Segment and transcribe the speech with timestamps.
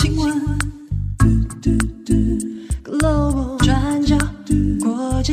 [0.00, 0.32] 新闻
[2.84, 4.16] ，Global 转角
[4.80, 5.32] 国际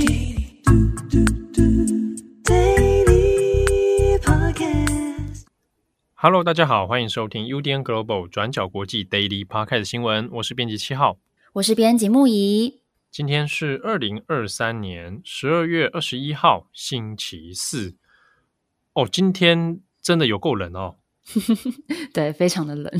[2.43, 5.43] ，Daily Podcast。
[6.15, 10.27] Hello，大家好，欢迎收听 UDN Global 转角国际 Daily Podcast 新闻。
[10.31, 11.19] 我是编辑七号，
[11.53, 12.81] 我是编辑木仪。
[13.11, 17.93] 今天是二零二三年十二月二十一号，星期四。
[18.93, 20.95] 哦，今天真的有够冷哦。
[22.11, 22.91] 对，非常的冷。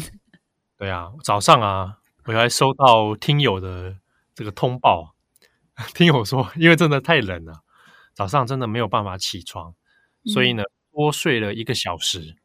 [0.77, 3.95] 对啊，早上啊，我还收到听友的
[4.33, 5.15] 这个通报，
[5.95, 7.63] 听友说， 因为真的太冷了，
[8.13, 9.73] 早上真的没有办法起床，
[10.25, 12.35] 嗯、所以呢，多睡了一个小时。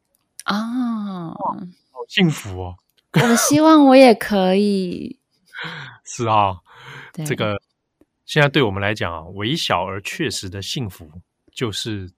[0.44, 1.56] 啊，好
[2.08, 2.76] 幸福哦！
[3.12, 5.18] 我希望我也可以。
[6.04, 6.60] 是啊，
[7.26, 7.60] 这个
[8.24, 11.10] 现在对我们来讲啊，微小而确实的幸福
[11.52, 12.10] 就是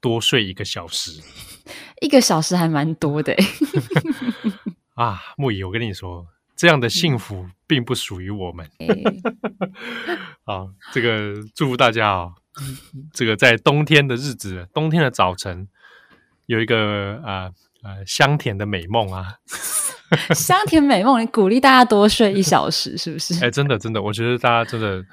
[0.00, 1.20] 多睡一个小时。
[2.00, 3.34] 一个小时还蛮多的
[4.96, 8.66] 啊，木仪，我跟你说，这样的幸福并不属于我们。
[10.42, 12.34] 好，这个祝福大家啊、哦，
[13.12, 15.68] 这个在冬天的日子，冬天的早晨，
[16.46, 17.50] 有一个啊
[17.82, 19.36] 呃香甜的美梦啊。
[20.34, 23.34] 香甜美梦，你鼓励大家多睡一小时，是不是？
[23.44, 25.04] 哎，真的真的，我觉得大家真的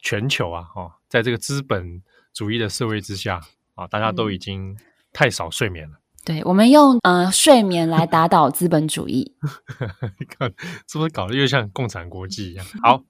[0.00, 2.02] 全球啊，哦，在这个资本
[2.34, 3.40] 主义的社会之下
[3.74, 4.76] 啊，大家都已经
[5.14, 5.96] 太少睡眠了。
[6.24, 9.34] 对，我们用呃睡眠来打倒资本主义，
[10.38, 10.50] 看
[10.88, 12.64] 是不是搞得又像共产国际一样？
[12.82, 13.04] 好，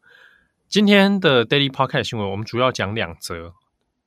[0.68, 3.54] 今天的 Daily Podcast 新闻，我们主要讲两则。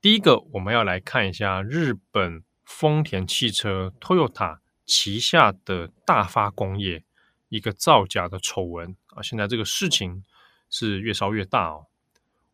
[0.01, 7.05] 第一个，我们要来看一下日本丰田汽车 Toyota 旗下的大发工业
[7.47, 10.23] 一个造假的丑闻啊，现在这个事情
[10.69, 11.85] 是越烧越大哦。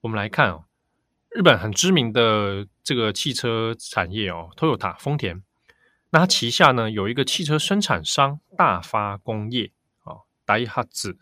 [0.02, 0.66] 我们来看哦，
[1.32, 5.42] 日本很知名的这个汽车产业哦，Toyota 丰田。
[6.13, 9.73] 那它旗下呢，有一个汽车生产商大发工业
[10.05, 11.19] 啊，ダイハツ。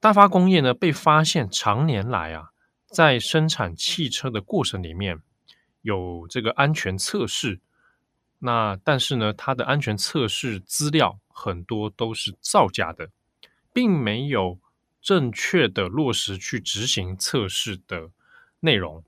[0.00, 2.50] 大发工业呢，被发现常年来啊，
[2.86, 5.20] 在生产汽车的过程里面
[5.82, 7.60] 有这个安全测试，
[8.38, 13.10] 那但是呢，它的安全测试资料很多都是造假的，
[13.72, 14.58] 并没有
[15.00, 18.10] 正确的落实去执行测试的
[18.60, 19.04] 内容。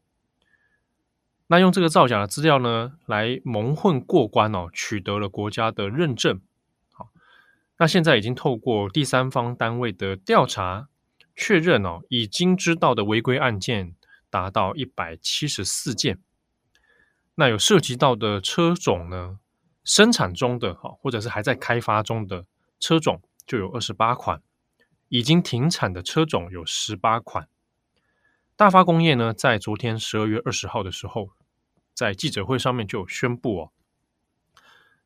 [1.50, 6.42] 那用这个造假的资料呢，来蒙混过关哦，取得了国家的认证。
[6.92, 7.10] 好，
[7.78, 10.90] 那现在已经透过第三方单位的调查
[11.36, 13.96] 确认哦，已经知道的违规案件
[14.30, 16.20] 达到一百七十四件。
[17.36, 19.40] 那有涉及到的车种呢，
[19.86, 22.46] 生产中的哈，或者是还在开发中的
[22.78, 24.42] 车种就有二十八款，
[25.08, 27.48] 已经停产的车种有十八款。
[28.58, 31.30] 大发工业呢，在昨天十二月二十号的时候，
[31.98, 33.72] 在记者会上面就宣布哦，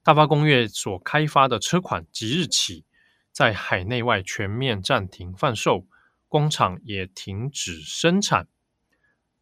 [0.04, 2.84] 大发工业所开发的车款即日起
[3.32, 5.88] 在海内外全面暂停贩售，
[6.28, 8.50] 工厂也停止生产。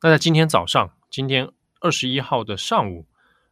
[0.04, 3.08] 那在今天早上，今天二十一号的上午，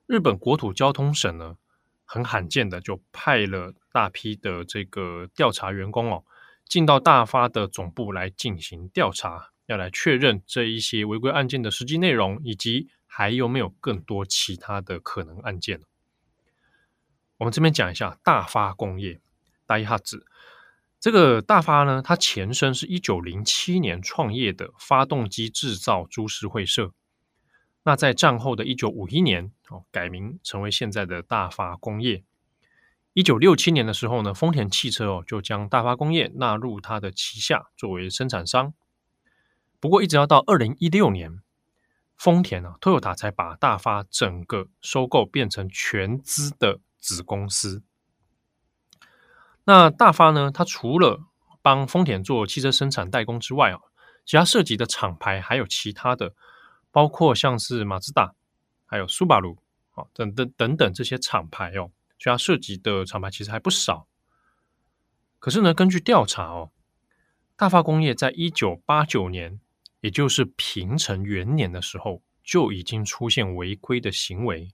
[0.06, 1.58] 日本国土交通省呢，
[2.06, 6.24] 很罕见的就派了大批的这个调查员工哦，
[6.70, 9.54] 进到大发的总部来进行调查。
[9.66, 15.81] 要来确认这一些违规案件的实际内容，以及还有没有更多其他的可能案件。
[17.39, 19.21] 我们这边讲一下大发工业，
[19.67, 20.25] ダイハツ。
[21.01, 26.93] 这个大发呢，它前身是一九零七年创业的发动机制造株式会社。
[27.83, 32.23] 那在战后的一九五一年，哦，改名成为现在的大发工业。
[33.15, 38.73] 一九六七年的时候呢，丰田汽车哦就将大发工业纳入它的旗下，作为生产商。
[39.81, 41.41] 不过，一直要到二零一六年，
[42.18, 47.84] 丰田啊，Toyota 才把大发整个收购，变成全资的子公司。
[49.66, 51.22] 那大发呢，它除了
[51.62, 53.80] 帮丰田做汽车生产代工之外啊，
[54.26, 56.34] 其他涉及的厂牌还有其他的，
[56.92, 58.34] 包括像是马自达、
[58.88, 59.60] 还有苏巴鲁
[59.92, 64.08] 啊等等等等这些厂牌哦，其他涉及的厂牌其实还不少。
[65.38, 66.72] 可是呢，根据调查哦，
[67.56, 69.60] 大发工业在一九八九年。
[70.02, 74.72] 也就是平成元年的时候，就已经出现违规的行为。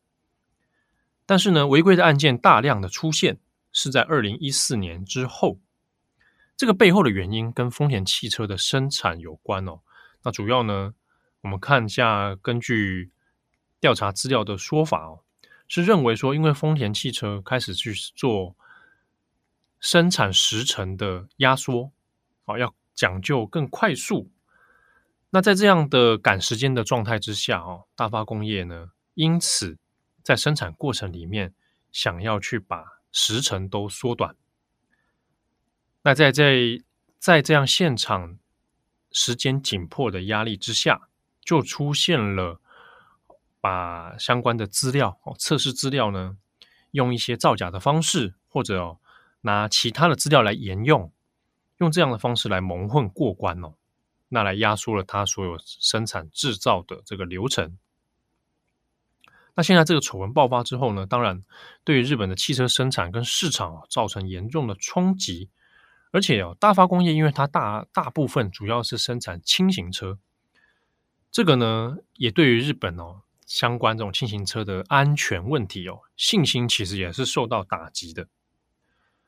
[1.26, 3.40] 但是呢，违规的案件大量的出现
[3.72, 5.60] 是在二零一四年之后。
[6.56, 9.80] 这个背后的原因跟丰田汽车的生产有关哦。
[10.22, 10.94] 那主要呢，
[11.42, 13.12] 我们看一下根据
[13.80, 15.24] 调查资料的说法哦，
[15.68, 18.56] 是认为说，因为丰田汽车开始去做
[19.80, 21.92] 生产时程的压缩，
[22.46, 24.30] 啊，要讲究更快速。
[25.36, 29.80] 那在这样的赶时间的状态之下，哦，大发工业呢，因此
[30.22, 31.56] 在生产过程里面
[31.92, 34.36] 想要去把时程都缩短。
[36.04, 36.80] 那在在
[37.18, 38.38] 在这样现场
[39.12, 41.10] 时间紧迫的压力之下，
[41.42, 42.62] 就出现了
[43.60, 46.38] 把相关的资料哦，测试资料呢，
[46.92, 49.00] 用一些造假的方式，或者哦，
[49.42, 51.12] 拿其他的资料来沿用，
[51.78, 53.74] 用这样的方式来蒙混过关哦，
[54.34, 57.78] 那来压缩了它所有生产制造的这个流程。
[59.54, 61.44] 那现在这个丑闻爆发之后呢，当然
[61.84, 65.50] 对于日本的汽车生产跟市场啊造成严重的冲击，
[66.12, 70.18] 而且哦，大发工业因为它大大部分主要是生产轻型车，
[71.32, 78.28] 这个呢也对于日本哦相关这种轻型车的安全问题哦信心其实也是受到打击的。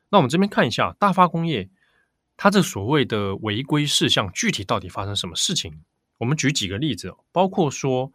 [0.08, 1.70] 那我们这边看一下大发工业
[2.36, 5.82] 它这所谓的违规事项具体到底发生什么事情？
[6.18, 8.12] 我们举几个例子，包括说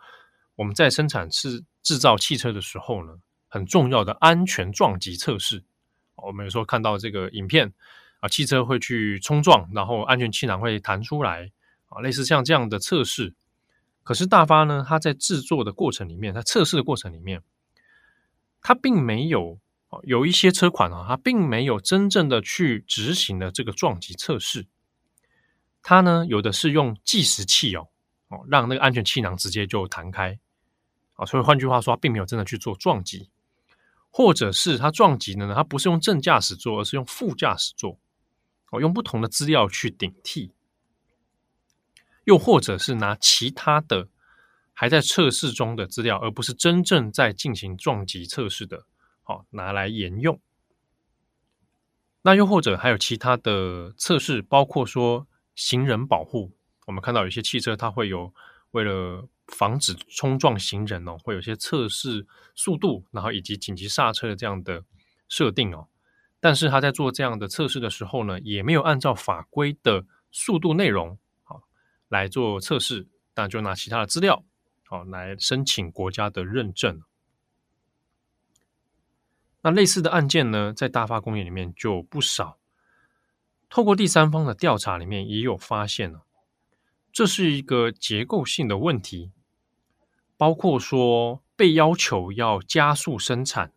[0.55, 1.63] 我们在生产制。
[1.83, 5.63] 制造汽车的时候呢，很重要的安全撞击测试，
[6.15, 7.73] 我们有时候看到这个影片
[8.19, 11.51] 啊，汽车会去冲撞，然后安全气囊会弹出来
[11.87, 13.33] 啊，类似像这样的测试。
[14.03, 17.41] 可是大发呢，它在制作的过程里面，它测试的过程里面，
[18.61, 19.57] 它并没有
[20.03, 24.67] 有一些车款啊，它并没有真正的去执行的这个撞击测试。
[25.83, 27.89] 它呢，有的是用计时器哦，
[28.29, 30.39] 哦，让那个安全气囊直接就弹开。
[31.15, 33.29] 啊所以换句话说，他并没有真的去做撞击，
[34.09, 35.53] 或者是他撞击的呢？
[35.53, 37.99] 他不是用正驾驶座，而是用副驾驶座，
[38.71, 40.51] 哦，用不同的资料去顶替，
[42.23, 44.07] 又或者是拿其他的
[44.73, 48.85] 还在测试中的资料，而不是真正在进行撞击测试的，
[49.23, 50.39] 好，拿来沿用。
[52.21, 56.51] 那又或者还有其他的测试，包括说行人保护，
[56.87, 58.33] 我们看到有些汽车它会有
[58.71, 59.27] 为了。
[59.47, 62.25] 防止冲撞行人哦，会有些测试
[62.55, 64.81] 速度，然后以及紧急刹车的这样的
[65.27, 65.89] 设定哦。
[66.39, 71.63] 但是他在做这样的测试的时候呢，也没有按照法规的速度内容好
[72.07, 74.41] 来做测试，那就拿其他的资料
[74.85, 77.01] 好来申请国家的认证。
[79.61, 82.57] 那类似的案件呢，在大发工业里面就不少。
[83.69, 86.25] 透过第三方的调查里面也有发现了，
[87.11, 89.31] 这是一个结构性的问题。
[90.35, 93.71] 包括说被要求要加速生产，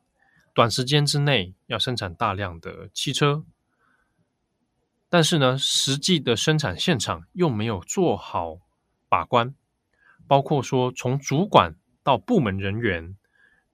[0.55, 3.45] 短时间之内要生产大量的汽车，
[5.11, 8.61] 但是呢，实际的生产现场又没有做好
[9.11, 9.55] 把关，
[10.27, 13.15] 包括说从主管到部门人员，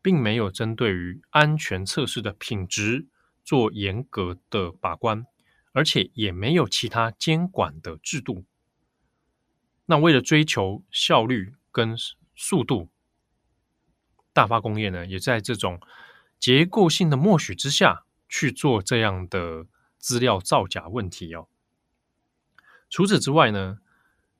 [0.02, 3.06] 并没有针对于安全测试的品质
[3.44, 5.26] 做严格的把关，
[5.73, 8.44] 而且也没有其他监管的制度。
[9.87, 11.97] 那为了追求效率跟
[12.35, 12.88] 速度，
[14.32, 15.81] 大发工业呢，也在这种
[16.38, 19.67] 结构性的默许之下去做这样的
[19.99, 21.49] 资料造假问题哦。
[22.88, 23.79] 除此之外呢，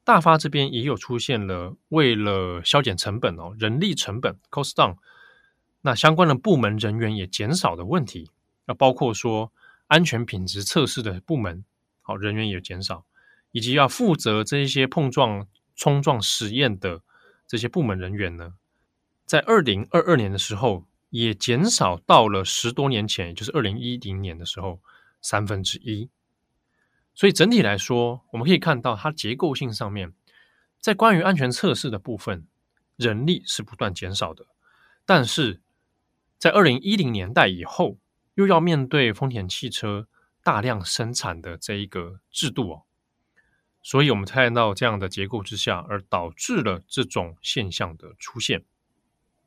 [0.05, 4.97] 大发这边也有出现了为了削减成本哦，人力成本 cost down，
[5.83, 8.31] 那相关的部门人员也减少的问题，
[8.67, 9.53] 那包括说
[9.87, 11.65] 安全品质测试的部门，
[12.03, 13.05] 好，人员也减少，
[13.53, 17.03] 以及要负责这一些碰撞冲撞实验的。
[17.47, 18.55] 这些部门人员呢，
[19.25, 24.81] 在二零二二年的时候，也减少到了十多年前，也就是二零一零年的时候
[25.21, 26.09] 三分之一。
[27.13, 30.13] 所以整体来说，我们可以看到它结构性上面，
[30.79, 32.47] 在关于安全测试的部分，
[32.95, 34.47] 人力是不断减少的。
[35.05, 35.61] 但是
[36.41, 37.99] 在二零一零年代以后，
[38.33, 40.09] 又要面对丰田汽车
[40.43, 42.83] 大量生产的这一个制度哦。
[43.83, 48.65] 所以，我们看到这样的结构之下，而导致了这种现象的出现。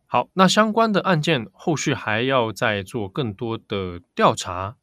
[0.06, 4.78] 好，那相关的案件后续还要再做更多的调查，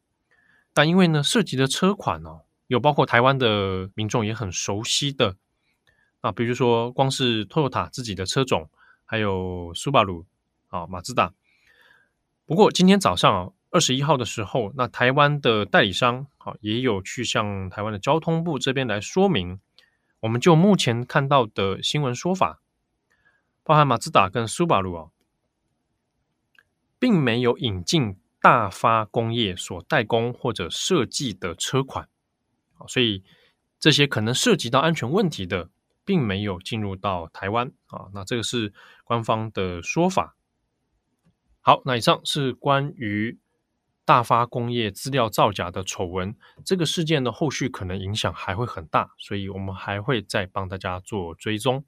[0.73, 5.37] 但因为呢，涉及的车款哦，有包括台湾的民众也很熟悉的
[6.19, 8.69] 啊，比如说光是 Toyota 自己的车种，
[9.05, 10.25] 还有 Subaru
[10.67, 11.33] 啊，马自达。
[12.51, 13.53] 不过今天早上啊。
[13.69, 19.61] 二十一号的时候，那台湾的代理商啊，也有去向台湾的交通部这边来说明。
[20.19, 22.59] 我们就目前看到的新闻说法，
[23.63, 25.09] 包含马自达跟苏巴鲁啊，
[26.99, 32.09] 并没有引进大发工业所代工或者设计的车款，
[32.89, 33.23] 所以
[33.79, 35.69] 这些可能涉及到安全问题的，
[36.03, 38.09] 并没有进入到台湾啊。
[38.13, 38.73] 那这个是
[39.05, 40.35] 官方的说法。
[41.61, 43.39] 好，那以上是关于。
[44.03, 51.85] 大发工业资料造假的丑闻，这个事件的后续可能影响还会很大，所以我们还会再帮大家做追踪。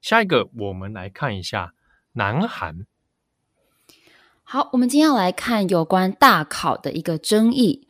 [0.00, 1.74] 下一个，我们来看一下
[2.12, 2.86] 南韩。
[4.42, 7.86] 好，我们今天要来看有关大考的一个争议。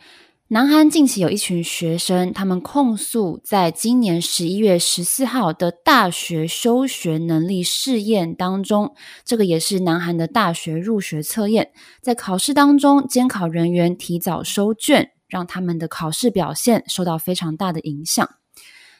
[0.52, 8.94] 南韩近期有一群学生，他们控诉，在今年十一月十四号的大学修学能力试验当中，
[9.24, 18.28] 这个也是南韩的大学入学测验，在考试当中，监考人员提早收卷，让他们的考试表现受到非常大的影响。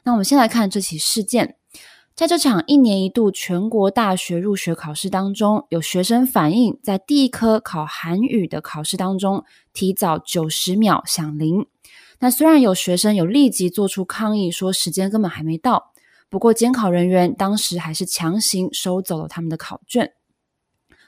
[0.04, 1.56] 那我们先来看这起事件。
[2.14, 11.66] 在这场一年一度全国大学入学考试当中，有学生反映，在第一科考韩语的考试当中，提早九十秒响铃。
[12.18, 15.92] 那虽然有学生有立即做出抗议，说时间根本还没到，
[16.28, 20.12] 不过监考人员当时还是强行收走了他们的考卷。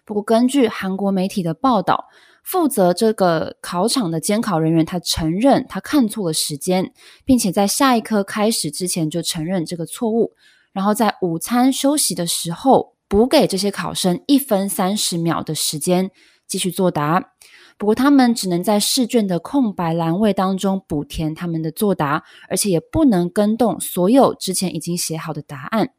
[0.06, 2.06] 不过，根据韩国媒体的报道，
[2.42, 6.92] 负责这个考场的监考人员他承认他看错了时间，
[7.26, 10.32] 并且在下一科开始之前就承认这个错误。
[10.74, 16.10] 然后在午餐休息的时候，补给这些考生一分三十秒的时间
[16.46, 17.30] 继续作答。
[17.78, 25.90] 不过他们只能在试卷的空白栏位当中补填他们的作答，而且也不能更动所有之前已经写好的答案。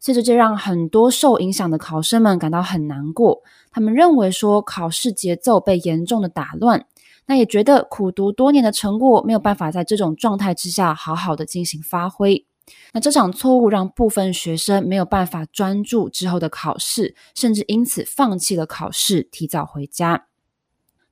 [0.00, 3.42] 所以这就让很多受影响的考生们感到很难过。
[3.70, 6.86] 他们认为说考试节奏被严重的打乱，
[7.26, 12.47] 那也觉得苦读多年的成果没有办法在这种状态之下好好的进行发挥。
[12.92, 20.26] 那这场错误让部分学生没有办法专注之后的考试，甚至因此放弃了考试，提早回家。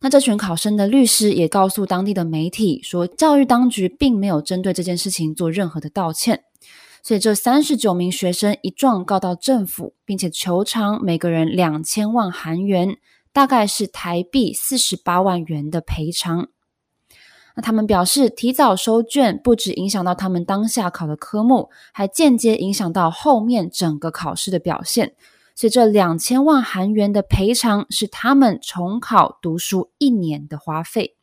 [0.00, 6.44] 那这群考生的律师也告诉当地的媒体说，教育当局并没有针对这件事情做任何的道歉。
[7.02, 12.98] 所以这三十九名学生一状告到政府，并且求偿每个人两千万韩元，
[13.32, 16.48] 大概是台币四十八万元的赔偿。
[17.56, 25.14] 那他们表示，提早收卷不只影响到他们当下考的科目，还间接影响到后面整个考试的表现。
[25.54, 31.16] 所以，这两千万韩元的赔偿是他们重考读书一年的花费。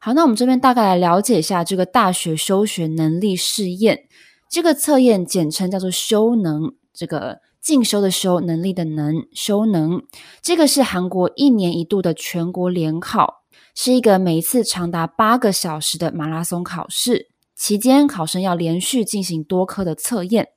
[0.00, 4.08] 好，那我们这边大概来了解一下这个大学修学能力试验。
[4.48, 10.02] 这个测验简称叫做修能，这个进修的修，能力的能，修能。
[10.42, 13.41] 这个是韩国一年一度的全国联考。
[13.74, 20.48] 是一个每一次长达八个小时的马拉松考试，期间考生要连续进行多科的测验。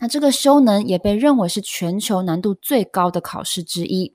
[0.00, 4.14] 那这个修能也被认为是全球难度最高的考试之一。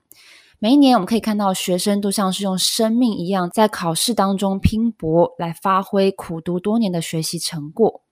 [0.58, 8.02] 每一年我们可以看到学生都像是用生命一样在考试当中拼搏，来发挥苦读多年的学习成果。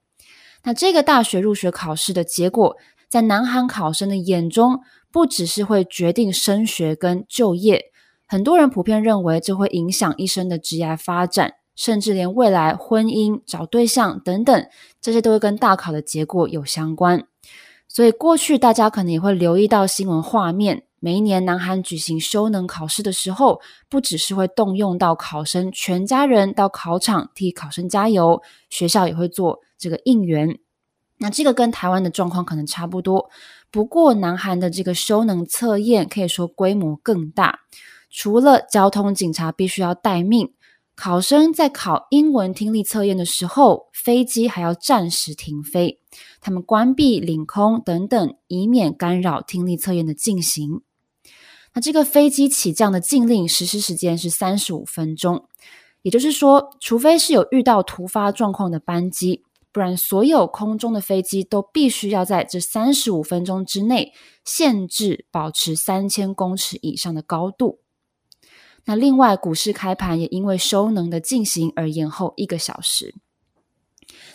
[0.65, 2.77] 那这个大学入学考试的结果，
[3.09, 7.92] 在南韩考生的眼中，不只是会决定升学跟就业。
[8.33, 14.67] 很多人普遍认为，这会影响一生的职业发展，甚至连未来婚姻、找对象等等，
[15.03, 17.27] 这些都会跟大考的结果有相关。
[17.89, 23.61] 所以，过去大家可能也会留意到新闻画面，每一年南韩举行修能考试的时候，
[23.91, 30.59] 不只是会动用到考生全家人到考场替考生加油，学校也会做这个应援。
[31.19, 33.29] 那这个跟台湾的状况可能差不多，
[33.71, 37.59] 不过南韩的这个修能测验可以说规模更大。
[38.13, 40.53] 除了交通警察必须要待命，
[40.95, 45.99] 考生在考英文听力测验的时候，飞机还要暂时停飞，
[46.39, 50.83] 他们关闭领空等等，以免干扰听力测验的进行。
[51.73, 55.49] 那这个飞机起降的禁令实施时间是三十五分钟，
[56.03, 59.43] 也就是说，除非是有遇到突发状况的班机，
[59.73, 64.13] 不然所有空中的飞机都必须要在这三十五分钟之内，
[64.45, 67.79] 限制保持三千公尺以上的高度。
[68.85, 73.15] 那另外，股市开盘也因为收能的进行而延后一个小时。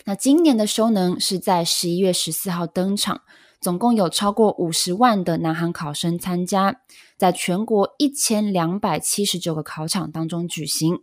[0.04, 3.20] 那今年的收能是在十一月十四号登场，
[3.60, 6.80] 总共有超过五十万的南韩考生参加，
[7.18, 11.02] 在全国一千两百七十九个考场当中举行。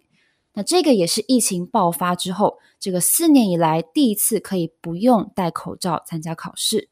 [0.53, 6.89] 那这个也是疫情爆发之后，这个四年以来第一次可以不用戴口罩参加考试。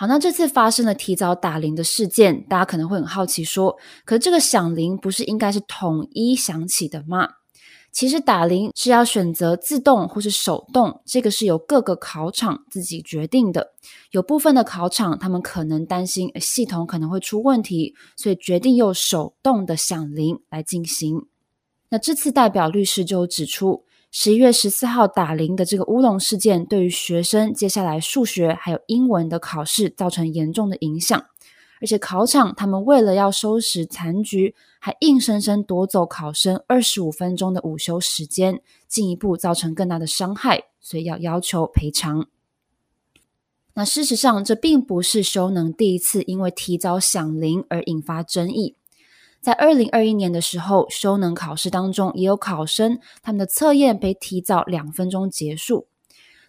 [0.00, 7.28] 好，那这次发生了提早打铃的事件，大家可能会很好奇说，可是这个响铃不是应该是统一响起的吗？
[7.90, 13.72] 其实打铃是要选择自动或是手动，这个是由各个考场自己决定的。
[14.12, 21.26] 有部分的考场，他们可能担心系统可能会出问题，所以决定用手动的响铃来进行。
[21.88, 31.26] 那这次代表律师就指出，十一月十四号打铃的这个乌龙事件，对于学生接下来数学还有英文的考试造成严重的影响。
[31.80, 42.26] 而且考场他们为了要收拾残局，还硬生生夺走考生二十五分钟的午休时间，进一步造成更大的伤害，所以要要求赔偿。
[43.74, 48.74] 那事实上，这并不是修能第一次因为提早响铃而引发争议。
[49.40, 55.86] 在二零二一年的时候，修能考试当中也有考生他们的测验被提早两分钟结束。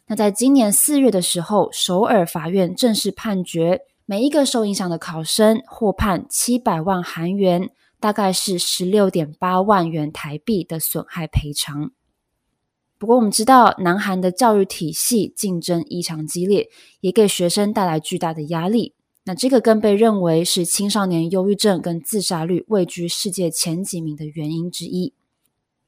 [0.08, 7.70] 那在今年四月的时候，首尔法院正式判决，每一个受影响的考生获判七百万韩元，
[8.00, 11.92] 大概是十六点八万元台币的损害赔偿。
[12.98, 16.70] 不过，我们知道南韩的教育体系竞争异常激烈，
[17.02, 18.96] 也给学生带来巨大的压力。
[19.30, 25.14] 那这个更被认为是青少年忧郁症跟自杀率位居世界前几名的原因之一。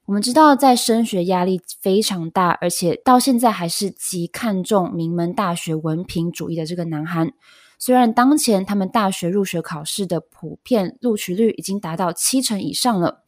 [0.05, 7.31] 我们知道，在升学压力非常大，而且到现在还是极看重名门大学文凭主义的这个南韩，
[7.79, 13.23] 虽然当前他们大学入学考试的普遍录取率已经达到七成以上了，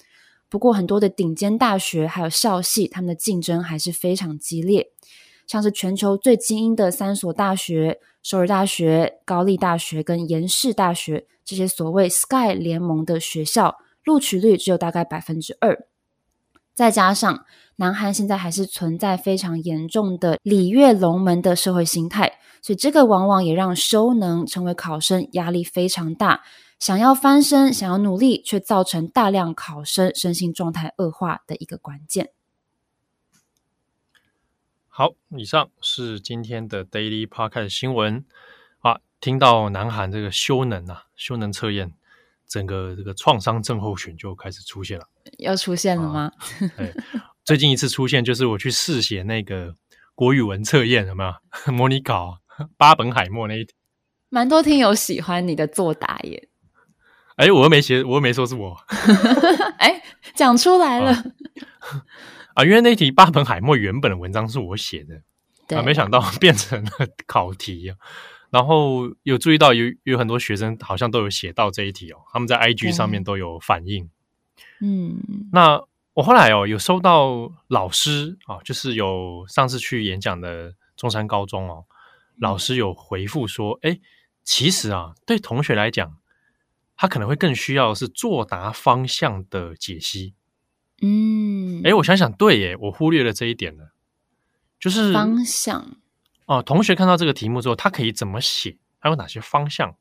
[0.48, 4.92] 不过很多的顶尖大学还有校系，他们的竞争还是非常激烈。
[5.48, 15.86] 像是全球最精英的三所大学——首尔大学、高丽大学跟延世大学，这些所谓 “Sky” 联盟的学校，录取率只有大概百分之二。
[16.74, 17.46] 再加上
[17.76, 26.42] 南韩现在还是存在非常严重的礼乐龙门的社会心态，所以这个往往也让修能成为考生压力非常大，
[26.80, 32.30] 想要翻身、想要努力，却造成大量考生身心状态恶化的一个关键。
[34.96, 38.24] 好，以上是今天的 Daily Podcast 新闻
[38.82, 39.00] 啊。
[39.20, 41.94] 听到南韩这个修能啊，修能测验，
[42.48, 45.08] 整个这个创伤症候群就开始出现了。
[45.40, 46.32] 要出现了吗？
[46.78, 46.86] 啊、
[47.44, 49.74] 最近一次出现就是我去试写那个
[50.14, 51.34] 国语文测验，有没有
[51.74, 52.38] 模拟考
[52.78, 53.74] 八本海默那一题？
[54.30, 56.50] 蛮多听友喜欢你的作答耶。
[57.38, 58.78] 哎，我又没写，我又没说是我。
[59.80, 60.04] 哎，
[60.36, 61.14] 讲出来了。
[61.14, 61.24] 啊
[62.54, 66.92] 啊，因为那题巴本海默原本的文章是我写的，啊，没想到 变成了
[67.26, 67.98] 考题啊。
[68.50, 74.10] 然后有注意到有有很多学生好像都有写到这一题哦，他们在 IG 上面都有反应。
[74.80, 75.20] 嗯，
[75.52, 75.82] 那
[76.14, 81.86] 我后来哦有收到老师啊，就是有上次去演讲的中山高中哦，
[82.38, 84.00] 老师有回复说，哎，
[84.44, 86.18] 其实啊，对同学来讲，
[86.96, 90.36] 他可能会更需要是作答方向的解析。
[91.02, 93.92] 嗯，哎，我想想，对耶，我忽略了这一点了，
[94.80, 95.98] 就是方向
[96.46, 96.62] 哦。
[96.62, 98.78] 同学看到这个题目之后，他可以怎么写？
[99.00, 99.98] 还有哪些方向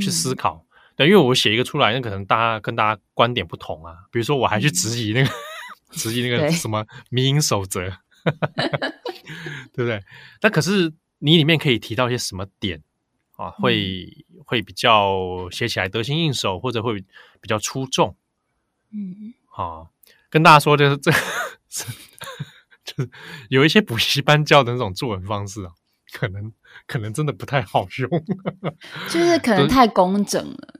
[0.00, 0.64] 去思考？
[0.68, 3.96] 嗯、对，因为我写一个出来，那可能大家跟大家观点不同啊。
[4.12, 5.30] 比如说，我还去质疑那个，
[5.90, 7.80] 质、嗯、疑那个什么迷因守则，
[9.74, 10.00] 对不对？
[10.42, 12.80] 那可是你里面可以提到一些什么点
[13.34, 13.50] 啊？
[13.50, 17.00] 会、嗯、会比较写起来得心应手，或者会
[17.40, 18.16] 比较出众？
[18.92, 19.90] 嗯，好。
[20.34, 21.12] 跟大家说，就是这，
[22.84, 23.10] 就是
[23.50, 25.70] 有一些补习班教的那种作文方式啊，
[26.12, 26.52] 可能
[26.88, 28.10] 可能真的不太好用，
[29.08, 30.74] 就是可能太工整了，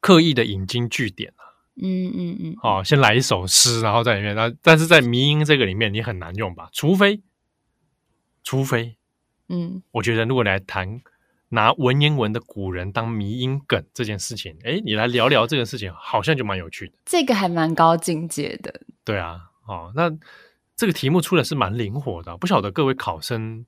[0.00, 6.68] 刻意的引经据典啊，嗯嗯嗯，好，先来一首诗，然后在里面，那但是在迷音这个里面，你很难用吧？
[6.72, 7.22] 除非，
[8.42, 8.96] 除非，
[9.48, 11.00] 嗯，我觉得如果来谈。
[11.48, 16.94] 拿文言文的古人当迷音梗这件事情，哎，你来聊聊这个事情，好像就蛮有趣的。
[17.04, 18.80] 这个还蛮高境界的。
[19.04, 20.10] 对啊，哦，那
[20.74, 23.64] 这个题目出的是蛮灵活的，不晓得各位考生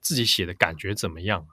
[0.00, 1.46] 自己写的感觉怎么样？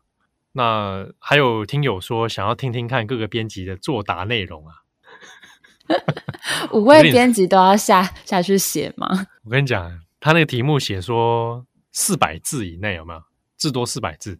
[0.53, 4.83] 那还有听友说想要听听看各个编辑的作答内容啊，
[6.73, 9.27] 五位编辑都要下下去写吗？
[9.45, 13.23] 我跟你讲，他那个题目写说四百字以内有没有？
[13.57, 14.37] 至多四百字。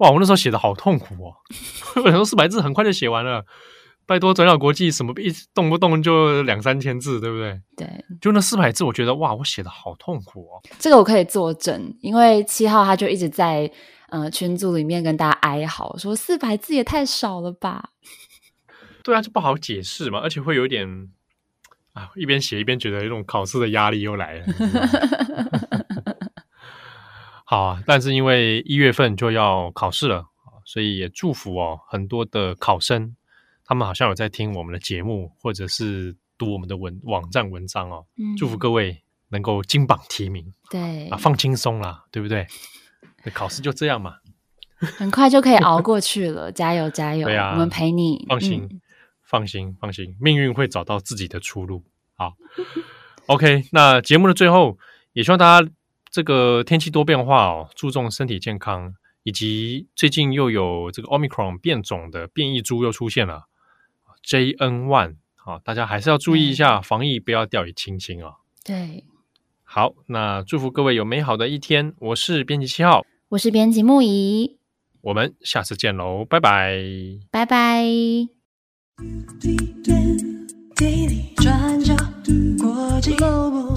[0.00, 0.10] 哇！
[0.10, 1.36] 我那时候写的好痛苦哦，
[1.96, 3.44] 我想说四百字很快就写完了，
[4.06, 7.60] 拜托转角国际什么一动不动就两三千字，对不对？
[7.76, 10.62] 对，就那四百字，我觉得哇，我写的好痛苦哦。
[10.78, 13.70] 这个我可以作证，因为七号他就一直在
[14.08, 17.90] 呃群组里面跟大家哀嚎，说四百字也太少了吧？
[19.04, 21.10] 对啊，就不好解释嘛，而且会有点
[21.92, 24.46] 啊，一边写一边觉得有种考试的压力又来了。
[27.50, 30.26] 好啊，但是因为一月份就要考试了，
[30.64, 33.16] 所以也祝福哦很多的考生，
[33.64, 38.06] 他们好像有在听我们的节目，或者是读我们的文网站文章哦。
[38.16, 42.46] 嗯，祝福各位能够金榜题名，对啊，放轻松啦，对不对？
[43.34, 44.18] 考试就这样嘛，
[44.78, 47.26] 很快就可以熬过去了，加油加油！
[47.26, 48.80] 对啊，我们陪你，放心，嗯、
[49.24, 51.82] 放心，放心，命运会找到自己的出路。
[52.14, 52.34] 好
[53.26, 54.78] ，OK，那节目的最后，
[55.14, 55.68] 也希望大家。
[56.10, 63.44] 这个天气多变化哦，注重身体健康，以及最近又有这个 Omicron 变种的变异株又出现了
[64.26, 68.34] ，JN1，好，大家还是要注意一下防疫，不要掉以轻心哦。
[68.64, 69.04] 对，
[69.62, 71.94] 好，那祝福各位有美好的一天。
[71.98, 74.58] 我是编辑七号，我是编辑木仪，
[75.02, 76.76] 我们下次见喽，拜拜，
[77.30, 77.84] 拜拜。
[81.36, 81.94] 转角
[82.58, 83.76] 国际 Global